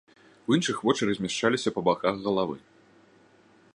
У 0.51 0.55
іншых 0.59 0.79
вочы 0.87 1.03
размяшчаліся 1.09 1.73
па 1.75 1.81
баках 1.91 2.15
галавы. 2.29 2.57